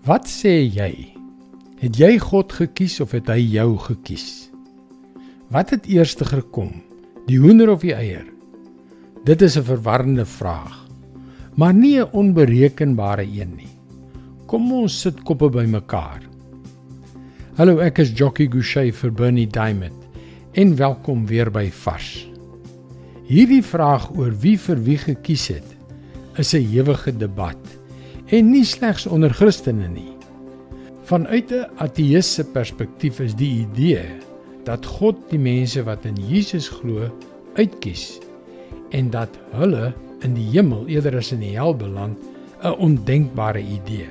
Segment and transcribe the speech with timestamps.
[0.00, 1.10] Wat sê jy?
[1.76, 4.48] Het jy God gekies of het hy jou gekies?
[5.52, 6.70] Wat het eers gekom?
[7.26, 8.24] Die hoender of die eier?
[9.28, 10.88] Dit is 'n verwarrende vraag,
[11.54, 13.68] maar nie 'n onberekenbare een nie.
[14.46, 16.22] Kom ons sit koppe bymekaar.
[17.56, 20.08] Hallo, ek is Jockey Gouchee vir Bernie Diamond
[20.52, 22.26] en welkom weer by Vars.
[23.28, 25.76] Hierdie vraag oor wie vir wie gekies het,
[26.38, 27.80] is 'n ewige debat
[28.30, 30.12] en nie slegs onder Christene nie.
[31.10, 34.04] Vanuit 'n ateïste perspektief is die idee
[34.64, 37.10] dat God die mense wat in Jesus glo
[37.54, 38.20] uitkies
[38.90, 42.18] en dat hulle in die hemel eerder as in die hel beland,
[42.62, 44.08] 'n ondenkbare idee.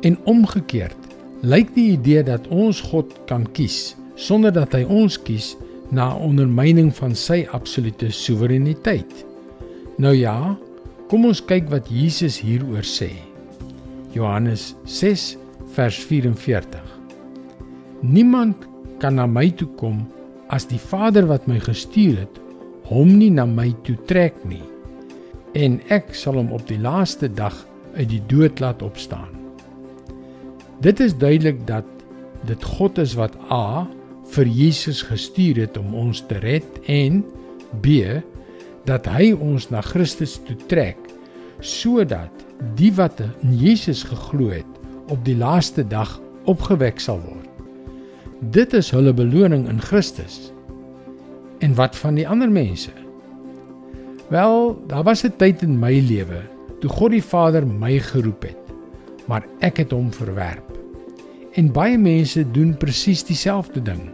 [0.00, 0.96] En omgekeerd,
[1.40, 5.56] lyk die idee dat ons God kan kies sonder dat hy ons kies
[5.94, 9.24] na ondermyning van sy absolute soewereiniteit.
[9.98, 10.56] Nou ja,
[11.10, 13.10] Kom ons kyk wat Jesus hieroor sê.
[14.14, 15.34] Johannes 6
[15.76, 16.80] vers 44.
[18.00, 18.64] Niemand
[19.02, 20.04] kan na my toe kom
[20.54, 22.40] as die Vader wat my gestuur het
[22.88, 24.62] hom nie na my toe trek nie
[25.56, 27.54] en ek sal hom op die laaste dag
[27.94, 29.30] uit die dood laat opstaan.
[30.82, 31.86] Dit is duidelik dat
[32.48, 33.84] dit God is wat A
[34.34, 37.22] vir Jesus gestuur het om ons te red en
[37.84, 38.00] B
[38.88, 40.98] dat hy ons na Christus toe trek
[41.64, 42.44] sodat
[42.76, 46.18] die wat in Jesus geglo het op die laaste dag
[46.50, 47.48] opgewek sal word.
[48.52, 50.50] Dit is hulle beloning in Christus.
[51.64, 52.92] En wat van die ander mense?
[54.28, 56.42] Wel, daar was 'n tyd in my lewe
[56.80, 58.72] toe God die Vader my geroep het,
[59.26, 60.68] maar ek het hom verwerp.
[61.56, 64.10] En baie mense doen presies dieselfde ding.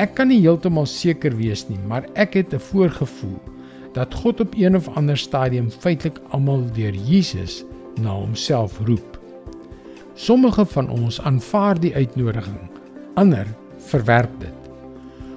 [0.00, 3.40] Ek kan nie heeltemal seker wees nie, maar ek het 'n voorgevoel
[3.92, 7.64] dat God op een of ander stadium feitelik almal deur Jesus
[8.00, 9.20] na homself roep.
[10.14, 12.70] Sommige van ons aanvaar die uitnodiging,
[13.14, 14.54] ander verwerp dit.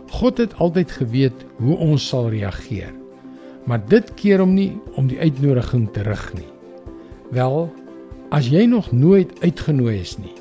[0.09, 2.93] God het altyd geweet hoe ons sal reageer.
[3.65, 6.51] Maar dit keer hom nie om die uitnodiging terug nie.
[7.31, 7.73] Wel,
[8.29, 10.35] as jy nog nooit uitgenooi is nie,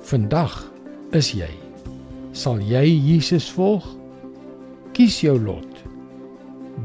[0.00, 0.72] vandag
[1.10, 1.63] is jy.
[2.34, 3.84] Sal jy Jesus volg?
[4.90, 5.82] Kies jou lot.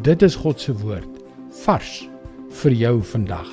[0.06, 1.10] Dit is God se woord
[1.64, 1.94] vars
[2.62, 3.48] vir jou vandag.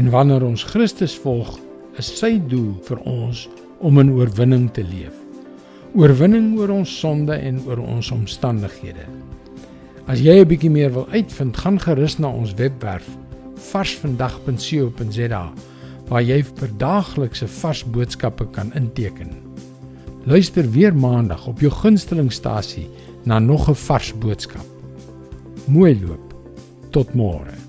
[0.00, 1.50] En wanneer ons Christus volg,
[2.00, 3.42] is sy doel vir ons
[3.84, 5.12] om in oorwinning te leef.
[5.92, 9.04] Oorwinning oor ons sonde en oor ons omstandighede.
[10.08, 13.08] As jy 'n bietjie meer wil uitvind, gaan gerus na ons webwerf
[13.72, 15.52] varsvandag.co.za
[16.08, 19.45] waar jy vir daaglikse vars boodskappe kan inteken.
[20.26, 22.88] Luister weer maandag op jou gunstelingstasie
[23.24, 24.76] na nog 'n vars boodskap
[25.66, 26.34] mooi loop.
[26.90, 27.65] Tot môre.